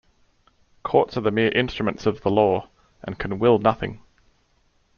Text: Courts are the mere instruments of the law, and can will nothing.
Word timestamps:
Courts 0.81 1.15
are 1.15 1.21
the 1.21 1.29
mere 1.29 1.51
instruments 1.51 2.07
of 2.07 2.21
the 2.21 2.31
law, 2.31 2.67
and 3.03 3.19
can 3.19 3.37
will 3.37 3.59
nothing. 3.59 4.01